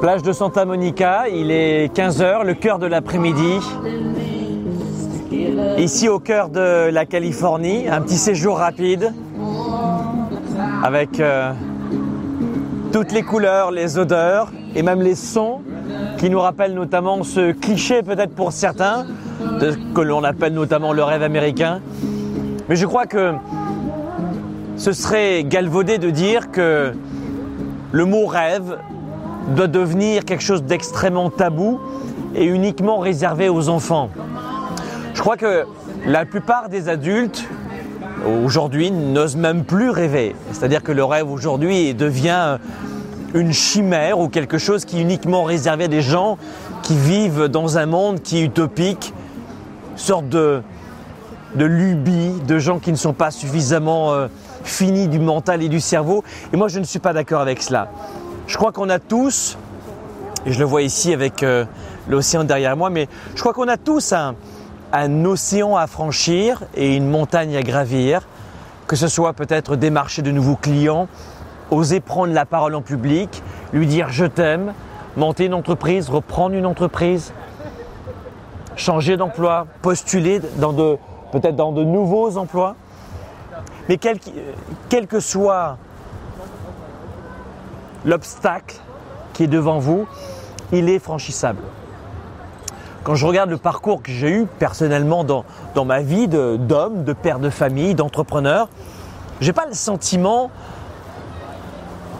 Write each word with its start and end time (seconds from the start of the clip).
Plage 0.00 0.22
de 0.22 0.32
Santa 0.32 0.64
Monica, 0.64 1.24
il 1.28 1.50
est 1.50 1.92
15h, 1.92 2.44
le 2.44 2.54
cœur 2.54 2.78
de 2.78 2.86
l'après-midi. 2.86 3.58
Ici 5.76 6.08
au 6.08 6.20
cœur 6.20 6.50
de 6.50 6.88
la 6.88 7.04
Californie, 7.04 7.88
un 7.88 8.00
petit 8.02 8.16
séjour 8.16 8.58
rapide 8.58 9.12
avec 10.84 11.18
euh, 11.18 11.52
toutes 12.92 13.10
les 13.10 13.22
couleurs, 13.22 13.72
les 13.72 13.98
odeurs 13.98 14.52
et 14.76 14.82
même 14.82 15.02
les 15.02 15.16
sons 15.16 15.62
qui 16.18 16.30
nous 16.30 16.38
rappellent 16.38 16.74
notamment 16.74 17.24
ce 17.24 17.50
cliché 17.50 18.04
peut-être 18.04 18.36
pour 18.36 18.52
certains, 18.52 19.04
de, 19.60 19.76
que 19.94 20.00
l'on 20.00 20.22
appelle 20.22 20.54
notamment 20.54 20.92
le 20.92 21.02
rêve 21.02 21.24
américain. 21.24 21.80
Mais 22.68 22.76
je 22.76 22.86
crois 22.86 23.06
que 23.06 23.32
ce 24.76 24.92
serait 24.92 25.42
galvaudé 25.42 25.98
de 25.98 26.10
dire 26.10 26.52
que 26.52 26.92
le 27.90 28.04
mot 28.04 28.26
rêve 28.26 28.78
doit 29.54 29.66
devenir 29.66 30.24
quelque 30.24 30.42
chose 30.42 30.62
d'extrêmement 30.62 31.30
tabou 31.30 31.80
et 32.34 32.44
uniquement 32.44 32.98
réservé 32.98 33.48
aux 33.48 33.68
enfants. 33.68 34.10
Je 35.14 35.20
crois 35.20 35.36
que 35.36 35.64
la 36.06 36.24
plupart 36.24 36.68
des 36.68 36.88
adultes 36.88 37.44
aujourd'hui 38.26 38.90
n'osent 38.90 39.36
même 39.36 39.64
plus 39.64 39.90
rêver. 39.90 40.34
C'est-à-dire 40.52 40.82
que 40.82 40.92
le 40.92 41.04
rêve 41.04 41.30
aujourd'hui 41.30 41.94
devient 41.94 42.58
une 43.34 43.52
chimère 43.52 44.18
ou 44.18 44.28
quelque 44.28 44.58
chose 44.58 44.84
qui 44.84 44.98
est 44.98 45.02
uniquement 45.02 45.44
réservé 45.44 45.84
à 45.84 45.88
des 45.88 46.02
gens 46.02 46.38
qui 46.82 46.96
vivent 46.96 47.48
dans 47.48 47.78
un 47.78 47.86
monde 47.86 48.22
qui 48.22 48.38
est 48.38 48.44
utopique, 48.44 49.12
sorte 49.96 50.28
de, 50.28 50.62
de 51.54 51.64
lubie, 51.64 52.32
de 52.46 52.58
gens 52.58 52.78
qui 52.78 52.90
ne 52.90 52.96
sont 52.96 53.12
pas 53.12 53.30
suffisamment 53.30 54.12
euh, 54.12 54.28
finis 54.64 55.08
du 55.08 55.18
mental 55.18 55.62
et 55.62 55.68
du 55.68 55.80
cerveau. 55.80 56.24
Et 56.52 56.56
moi, 56.56 56.68
je 56.68 56.78
ne 56.78 56.84
suis 56.84 56.98
pas 56.98 57.12
d'accord 57.12 57.40
avec 57.40 57.62
cela. 57.62 57.90
Je 58.48 58.56
crois 58.56 58.72
qu'on 58.72 58.88
a 58.88 58.98
tous, 58.98 59.58
et 60.46 60.52
je 60.52 60.58
le 60.58 60.64
vois 60.64 60.80
ici 60.80 61.12
avec 61.12 61.42
euh, 61.42 61.66
l'océan 62.08 62.44
derrière 62.44 62.78
moi, 62.78 62.88
mais 62.88 63.06
je 63.34 63.40
crois 63.40 63.52
qu'on 63.52 63.68
a 63.68 63.76
tous 63.76 64.14
un, 64.14 64.34
océan 65.26 65.76
à 65.76 65.86
franchir 65.86 66.62
et 66.74 66.96
une 66.96 67.10
montagne 67.10 67.54
à 67.58 67.62
gravir, 67.62 68.26
que 68.86 68.96
ce 68.96 69.06
soit 69.06 69.34
peut-être 69.34 69.76
démarcher 69.76 70.22
de 70.22 70.30
nouveaux 70.30 70.56
clients, 70.56 71.08
oser 71.70 72.00
prendre 72.00 72.32
la 72.32 72.46
parole 72.46 72.74
en 72.74 72.80
public, 72.80 73.42
lui 73.74 73.86
dire 73.86 74.08
je 74.08 74.24
t'aime, 74.24 74.72
monter 75.18 75.44
une 75.44 75.54
entreprise, 75.54 76.08
reprendre 76.08 76.54
une 76.54 76.64
entreprise, 76.64 77.34
changer 78.76 79.18
d'emploi, 79.18 79.66
postuler 79.82 80.40
dans 80.56 80.72
de, 80.72 80.96
peut-être 81.32 81.56
dans 81.56 81.72
de 81.72 81.84
nouveaux 81.84 82.38
emplois. 82.38 82.76
Mais 83.90 83.98
quel, 83.98 84.18
quel 84.88 85.06
que 85.06 85.20
soit 85.20 85.76
l'obstacle 88.08 88.76
qui 89.34 89.44
est 89.44 89.48
devant 89.48 89.78
vous, 89.78 90.06
il 90.72 90.88
est 90.88 90.98
franchissable. 90.98 91.62
Quand 93.04 93.14
je 93.14 93.26
regarde 93.26 93.50
le 93.50 93.58
parcours 93.58 94.02
que 94.02 94.10
j'ai 94.10 94.30
eu 94.30 94.46
personnellement 94.58 95.24
dans, 95.24 95.44
dans 95.74 95.84
ma 95.84 96.00
vie 96.00 96.26
d'homme, 96.26 97.04
de, 97.04 97.12
père 97.12 97.38
de 97.38 97.50
famille, 97.50 97.94
d'entrepreneur, 97.94 98.68
j'ai 99.40 99.52
pas 99.52 99.66
le 99.66 99.74
sentiment 99.74 100.50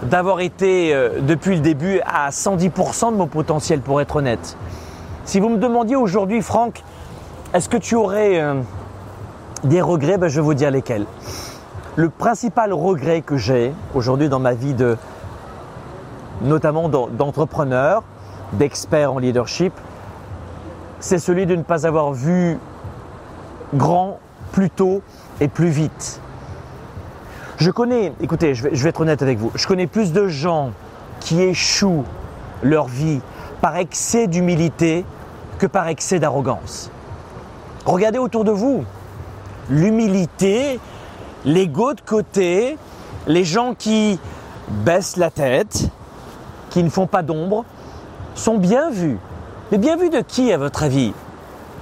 d'avoir 0.02 0.40
été 0.40 0.94
euh, 0.94 1.20
depuis 1.20 1.56
le 1.56 1.60
début 1.60 2.00
à 2.06 2.30
110% 2.30 3.12
de 3.12 3.16
mon 3.16 3.26
potentiel 3.26 3.80
pour 3.80 4.00
être 4.00 4.16
honnête. 4.16 4.56
Si 5.24 5.40
vous 5.40 5.48
me 5.48 5.58
demandiez 5.58 5.96
aujourd'hui, 5.96 6.40
Franck, 6.42 6.84
est-ce 7.54 7.68
que 7.68 7.76
tu 7.76 7.96
aurais 7.96 8.40
euh, 8.40 8.60
des 9.64 9.80
regrets 9.80 10.16
ben, 10.18 10.28
Je 10.28 10.36
vais 10.36 10.44
vous 10.44 10.54
dire 10.54 10.70
lesquels. 10.70 11.06
Le 11.96 12.10
principal 12.10 12.72
regret 12.72 13.22
que 13.22 13.36
j'ai 13.36 13.72
aujourd'hui 13.94 14.28
dans 14.28 14.38
ma 14.38 14.54
vie 14.54 14.74
de, 14.74 14.96
notamment 16.42 16.88
d'entrepreneur, 16.88 18.02
d'expert 18.52 19.12
en 19.12 19.18
leadership, 19.18 19.72
c'est 21.00 21.18
celui 21.18 21.46
de 21.46 21.56
ne 21.56 21.62
pas 21.62 21.86
avoir 21.86 22.12
vu 22.12 22.58
grand 23.74 24.18
plus 24.52 24.70
tôt 24.70 25.02
et 25.40 25.48
plus 25.48 25.68
vite. 25.68 26.20
Je 27.58 27.70
connais, 27.70 28.12
écoutez, 28.20 28.54
je 28.54 28.64
vais, 28.64 28.74
je 28.74 28.82
vais, 28.82 28.90
être 28.90 29.00
honnête 29.00 29.22
avec 29.22 29.38
vous, 29.38 29.50
je 29.54 29.66
connais 29.66 29.86
plus 29.86 30.12
de 30.12 30.28
gens 30.28 30.70
qui 31.20 31.42
échouent 31.42 32.04
leur 32.62 32.86
vie 32.86 33.20
par 33.60 33.76
excès 33.76 34.26
d'humilité 34.26 35.04
que 35.58 35.66
par 35.66 35.88
excès 35.88 36.18
d'arrogance. 36.18 36.90
Regardez 37.84 38.18
autour 38.18 38.44
de 38.44 38.52
vous. 38.52 38.84
L'humilité, 39.70 40.78
l'ego 41.44 41.94
de 41.94 42.00
côté, 42.00 42.78
les 43.26 43.44
gens 43.44 43.74
qui 43.74 44.18
baissent 44.68 45.16
la 45.16 45.30
tête, 45.30 45.90
qui 46.70 46.82
ne 46.82 46.90
font 46.90 47.06
pas 47.06 47.22
d'ombre, 47.22 47.64
sont 48.34 48.58
bien 48.58 48.90
vus. 48.90 49.18
Mais 49.70 49.78
bien 49.78 49.96
vus 49.96 50.10
de 50.10 50.20
qui, 50.20 50.52
à 50.52 50.58
votre 50.58 50.82
avis? 50.82 51.12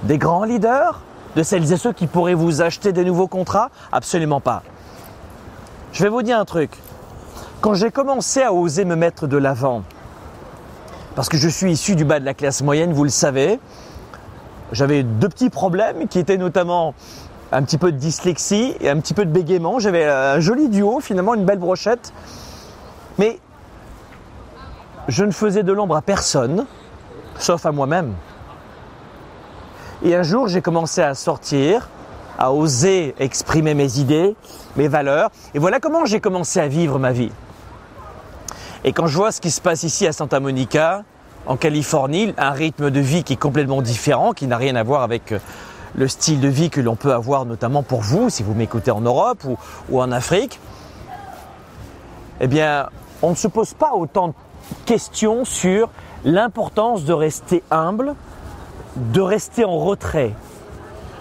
Des 0.03 0.17
grands 0.17 0.43
leaders? 0.43 1.01
De 1.35 1.43
celles 1.43 1.71
et 1.71 1.77
ceux 1.77 1.93
qui 1.93 2.07
pourraient 2.07 2.33
vous 2.33 2.61
acheter 2.61 2.93
de 2.93 3.03
nouveaux 3.03 3.27
contrats? 3.27 3.69
Absolument 3.91 4.41
pas. 4.41 4.63
Je 5.93 6.03
vais 6.03 6.09
vous 6.09 6.21
dire 6.21 6.39
un 6.39 6.45
truc. 6.45 6.71
Quand 7.61 7.73
j'ai 7.73 7.91
commencé 7.91 8.41
à 8.41 8.53
oser 8.53 8.85
me 8.85 8.95
mettre 8.95 9.27
de 9.27 9.37
l'avant, 9.37 9.83
parce 11.15 11.29
que 11.29 11.37
je 11.37 11.47
suis 11.47 11.71
issu 11.71 11.95
du 11.95 12.05
bas 12.05 12.19
de 12.19 12.25
la 12.25 12.33
classe 12.33 12.61
moyenne, 12.61 12.93
vous 12.93 13.03
le 13.03 13.09
savez, 13.09 13.59
j'avais 14.71 15.03
deux 15.03 15.29
petits 15.29 15.49
problèmes 15.49 16.07
qui 16.07 16.19
étaient 16.19 16.37
notamment 16.37 16.93
un 17.51 17.63
petit 17.63 17.77
peu 17.77 17.91
de 17.91 17.97
dyslexie 17.97 18.75
et 18.81 18.89
un 18.89 18.99
petit 18.99 19.13
peu 19.13 19.25
de 19.25 19.31
bégaiement. 19.31 19.79
J'avais 19.79 20.05
un 20.05 20.39
joli 20.39 20.69
duo, 20.69 20.99
finalement, 20.99 21.33
une 21.33 21.45
belle 21.45 21.59
brochette. 21.59 22.13
Mais 23.17 23.39
je 25.07 25.23
ne 25.23 25.31
faisais 25.31 25.63
de 25.63 25.71
l'ombre 25.71 25.95
à 25.95 26.01
personne, 26.01 26.65
sauf 27.39 27.65
à 27.65 27.71
moi-même. 27.71 28.13
Et 30.03 30.15
un 30.15 30.23
jour, 30.23 30.47
j'ai 30.47 30.61
commencé 30.61 31.01
à 31.01 31.15
sortir, 31.15 31.89
à 32.37 32.51
oser 32.51 33.15
exprimer 33.19 33.73
mes 33.73 33.99
idées, 33.99 34.35
mes 34.75 34.87
valeurs. 34.87 35.31
Et 35.53 35.59
voilà 35.59 35.79
comment 35.79 36.05
j'ai 36.05 36.19
commencé 36.19 36.59
à 36.59 36.67
vivre 36.67 36.99
ma 36.99 37.11
vie. 37.11 37.31
Et 38.83 38.93
quand 38.93 39.07
je 39.07 39.17
vois 39.17 39.31
ce 39.31 39.41
qui 39.41 39.51
se 39.51 39.59
passe 39.59 39.83
ici 39.83 40.05
à 40.05 40.13
Santa 40.13 40.39
Monica, 40.39 41.03
en 41.47 41.57
Californie, 41.57 42.33
un 42.37 42.51
rythme 42.51 42.91
de 42.91 42.99
vie 42.99 43.23
qui 43.23 43.33
est 43.33 43.37
complètement 43.37 43.81
différent, 43.81 44.33
qui 44.33 44.47
n'a 44.47 44.57
rien 44.57 44.75
à 44.75 44.83
voir 44.83 45.01
avec 45.01 45.31
euh, 45.31 45.39
le 45.95 46.07
style 46.07 46.39
de 46.39 46.47
vie 46.47 46.69
que 46.69 46.81
l'on 46.81 46.95
peut 46.95 47.13
avoir 47.13 47.45
notamment 47.45 47.83
pour 47.83 48.01
vous, 48.01 48.29
si 48.29 48.43
vous 48.43 48.53
m'écoutez 48.53 48.91
en 48.91 49.01
Europe 49.01 49.43
ou, 49.89 50.01
en 50.01 50.11
Afrique, 50.11 50.59
eh 52.39 52.47
bien, 52.47 52.89
on 53.21 53.31
ne 53.31 53.35
se 53.35 53.47
pose 53.47 53.73
pas 53.73 53.93
autant 53.93 54.27
de 54.27 54.33
questions 54.85 55.45
sur 55.45 55.89
l'importance 56.23 57.05
de 57.05 57.13
rester 57.13 57.63
humble, 57.71 58.15
de 58.95 59.21
rester 59.21 59.65
en 59.65 59.77
retrait. 59.77 60.33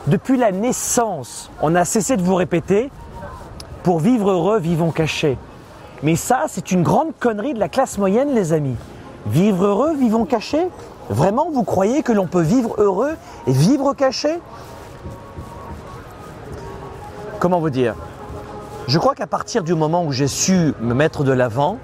Depuis 0.06 0.36
la 0.36 0.52
naissance, 0.52 1.50
on 1.62 1.74
a 1.74 1.84
cessé 1.84 2.16
de 2.16 2.22
vous 2.22 2.34
répéter, 2.34 2.90
pour 3.82 3.98
vivre 3.98 4.30
heureux, 4.30 4.58
vivons 4.58 4.90
cachés. 4.90 5.38
Mais 6.02 6.16
ça, 6.16 6.44
c'est 6.48 6.72
une 6.72 6.82
grande 6.82 7.12
connerie 7.18 7.54
de 7.54 7.60
la 7.60 7.68
classe 7.68 7.98
moyenne, 7.98 8.34
les 8.34 8.52
amis. 8.52 8.76
Vivre 9.26 9.64
heureux, 9.64 9.94
vivons 9.94 10.24
cachés? 10.24 10.68
Vraiment, 11.08 11.50
vous 11.50 11.64
croyez 11.64 12.02
que 12.02 12.12
l'on 12.12 12.26
peut 12.26 12.42
vivre 12.42 12.74
heureux 12.78 13.14
et 13.46 13.52
vivre 13.52 13.94
caché? 13.94 14.40
Comment 17.38 17.60
vous 17.60 17.70
dire? 17.70 17.94
Je 18.88 18.98
crois 18.98 19.14
qu'à 19.14 19.26
partir 19.26 19.62
du 19.62 19.74
moment 19.74 20.04
où 20.04 20.12
j'ai 20.12 20.28
su 20.28 20.74
me 20.80 20.94
mettre 20.94 21.24
de 21.24 21.32
l'avant, 21.32 21.78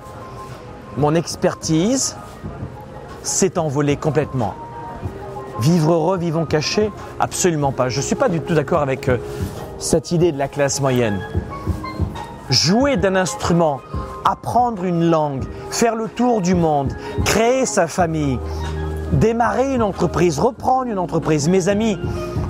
mon 0.97 1.15
expertise 1.15 2.17
s'est 3.23 3.59
envolée 3.59 3.97
complètement. 3.97 4.55
Vivre 5.61 5.93
heureux, 5.93 6.19
vivons 6.19 6.45
cachés 6.45 6.91
Absolument 7.21 7.73
pas. 7.73 7.89
Je 7.89 7.99
ne 7.99 8.03
suis 8.03 8.17
pas 8.17 8.29
du 8.29 8.41
tout 8.41 8.55
d'accord 8.55 8.83
avec 8.83 9.09
euh, 9.09 9.19
cette 9.79 10.11
idée 10.13 10.33
de 10.33 10.39
la 10.39 10.49
classe 10.49 10.81
moyenne. 10.81 11.21
Jouer 12.51 12.97
d'un 12.97 13.17
instrument, 13.17 13.81
apprendre 14.25 14.85
une 14.85 15.09
langue, 15.09 15.45
faire 15.71 15.95
le 15.95 16.09
tour 16.09 16.41
du 16.41 16.55
monde, 16.55 16.93
créer 17.25 17.65
sa 17.65 17.87
famille, 17.87 18.39
démarrer 19.13 19.75
une 19.75 19.83
entreprise, 19.83 20.39
reprendre 20.39 20.91
une 20.91 20.99
entreprise. 20.99 21.49
Mes 21.49 21.69
amis, 21.69 21.99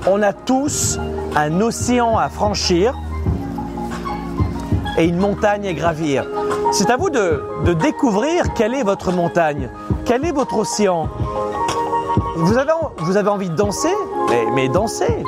on 0.06 0.22
a 0.22 0.32
tous 0.32 0.98
un 1.36 1.60
océan 1.60 2.16
à 2.16 2.28
franchir 2.28 2.94
et 4.98 5.04
une 5.04 5.16
montagne 5.16 5.66
à 5.66 5.72
gravir. 5.72 6.24
C'est 6.72 6.90
à 6.90 6.96
vous 6.96 7.10
de, 7.10 7.42
de, 7.64 7.72
découvrir 7.72 8.54
quelle 8.54 8.74
est 8.74 8.82
votre 8.82 9.12
montagne, 9.12 9.68
quel 10.04 10.24
est 10.24 10.32
votre 10.32 10.56
océan? 10.56 11.08
Vous 12.36 12.56
avez, 12.56 12.72
vous 12.98 13.16
avez 13.16 13.28
envie 13.28 13.50
de 13.50 13.56
danser? 13.56 13.94
Mais, 14.28 14.44
mais 14.54 14.68
dansez. 14.68 15.22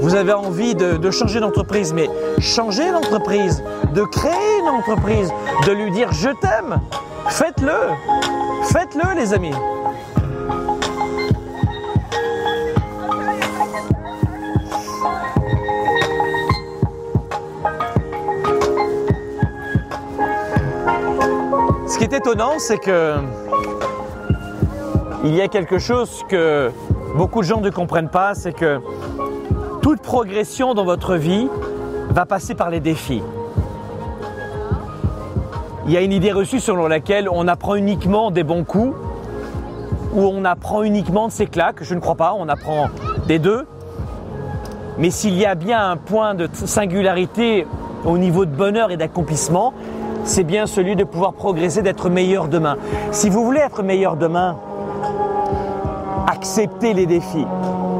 Vous 0.00 0.14
avez 0.14 0.32
envie 0.32 0.74
de, 0.74 0.96
de 0.96 1.10
changer 1.10 1.40
d'entreprise, 1.40 1.92
mais 1.92 2.08
changez 2.38 2.90
d'entreprise, 2.90 3.62
de 3.94 4.02
créer 4.02 4.58
une 4.60 4.68
entreprise, 4.68 5.32
de 5.66 5.72
lui 5.72 5.90
dire 5.90 6.12
je 6.12 6.28
t'aime. 6.40 6.80
Faites-le. 7.28 7.72
Faites-le 8.64 9.18
les 9.18 9.34
amis. 9.34 9.54
Étonnant, 22.18 22.58
c'est 22.58 22.78
que 22.78 23.14
il 25.22 25.34
y 25.36 25.40
a 25.40 25.46
quelque 25.46 25.78
chose 25.78 26.24
que 26.28 26.70
beaucoup 27.14 27.42
de 27.42 27.46
gens 27.46 27.60
ne 27.60 27.70
comprennent 27.70 28.08
pas, 28.08 28.34
c'est 28.34 28.52
que 28.52 28.80
toute 29.82 30.00
progression 30.00 30.74
dans 30.74 30.84
votre 30.84 31.14
vie 31.14 31.48
va 32.10 32.26
passer 32.26 32.56
par 32.56 32.70
les 32.70 32.80
défis. 32.80 33.22
Il 35.86 35.92
y 35.92 35.96
a 35.96 36.00
une 36.00 36.12
idée 36.12 36.32
reçue 36.32 36.58
selon 36.58 36.88
laquelle 36.88 37.28
on 37.30 37.46
apprend 37.46 37.76
uniquement 37.76 38.32
des 38.32 38.42
bons 38.42 38.64
coups 38.64 38.96
ou 40.12 40.20
on 40.20 40.44
apprend 40.44 40.82
uniquement 40.82 41.28
de 41.28 41.32
ses 41.32 41.46
claques. 41.46 41.84
Je 41.84 41.94
ne 41.94 42.00
crois 42.00 42.16
pas, 42.16 42.34
on 42.36 42.48
apprend 42.48 42.88
des 43.28 43.38
deux. 43.38 43.64
Mais 44.98 45.10
s'il 45.10 45.38
y 45.38 45.46
a 45.46 45.54
bien 45.54 45.88
un 45.88 45.96
point 45.96 46.34
de 46.34 46.48
singularité 46.52 47.64
au 48.04 48.18
niveau 48.18 48.44
de 48.44 48.50
bonheur 48.50 48.90
et 48.90 48.96
d'accomplissement, 48.96 49.72
c'est 50.28 50.44
bien 50.44 50.66
celui 50.66 50.94
de 50.94 51.04
pouvoir 51.04 51.32
progresser, 51.32 51.80
d'être 51.80 52.10
meilleur 52.10 52.48
demain. 52.48 52.76
Si 53.12 53.30
vous 53.30 53.44
voulez 53.44 53.60
être 53.60 53.82
meilleur 53.82 54.16
demain, 54.16 54.56
acceptez 56.26 56.92
les 56.92 57.06
défis. 57.06 57.46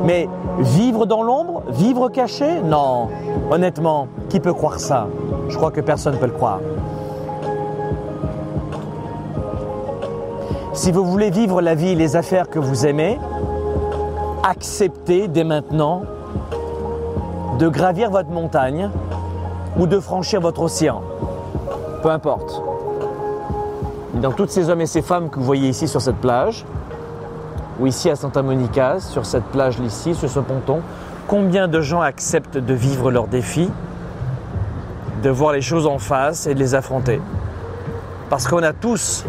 Mais 0.04 0.28
vivre 0.58 1.06
dans 1.06 1.22
l'ombre, 1.22 1.62
vivre 1.70 2.10
caché, 2.10 2.60
non. 2.62 3.08
Honnêtement, 3.50 4.08
qui 4.28 4.40
peut 4.40 4.52
croire 4.52 4.78
ça? 4.78 5.08
Je 5.48 5.56
crois 5.56 5.70
que 5.70 5.80
personne 5.80 6.14
ne 6.14 6.18
peut 6.18 6.26
le 6.26 6.32
croire. 6.32 6.60
Si 10.74 10.92
vous 10.92 11.04
voulez 11.04 11.30
vivre 11.30 11.62
la 11.62 11.74
vie 11.74 11.94
les 11.94 12.14
affaires 12.14 12.50
que 12.50 12.58
vous 12.58 12.86
aimez, 12.86 13.18
acceptez 14.44 15.28
dès 15.28 15.44
maintenant 15.44 16.02
de 17.58 17.68
gravir 17.68 18.10
votre 18.10 18.30
montagne 18.30 18.90
ou 19.78 19.86
de 19.86 19.98
franchir 19.98 20.40
votre 20.40 20.62
océan. 20.62 21.00
Peu 22.02 22.10
importe. 22.10 22.62
Dans 24.14 24.32
toutes 24.32 24.50
ces 24.50 24.70
hommes 24.70 24.80
et 24.80 24.86
ces 24.86 25.02
femmes 25.02 25.30
que 25.30 25.38
vous 25.38 25.44
voyez 25.44 25.68
ici 25.68 25.88
sur 25.88 26.00
cette 26.00 26.16
plage, 26.16 26.64
ou 27.80 27.86
ici 27.86 28.10
à 28.10 28.16
Santa 28.16 28.42
Monica, 28.42 29.00
sur 29.00 29.26
cette 29.26 29.44
plage 29.44 29.78
ici, 29.80 30.14
sur 30.14 30.28
ce 30.28 30.40
ponton, 30.40 30.80
combien 31.26 31.68
de 31.68 31.80
gens 31.80 32.00
acceptent 32.00 32.58
de 32.58 32.74
vivre 32.74 33.10
leurs 33.10 33.26
défis, 33.26 33.70
de 35.22 35.30
voir 35.30 35.52
les 35.52 35.60
choses 35.60 35.86
en 35.86 35.98
face 35.98 36.46
et 36.46 36.54
de 36.54 36.58
les 36.58 36.74
affronter? 36.74 37.20
Parce 38.30 38.46
qu'on 38.46 38.62
a 38.62 38.72
tous 38.72 39.24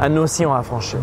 un 0.00 0.16
océan 0.16 0.54
à 0.54 0.62
franchir. 0.62 0.98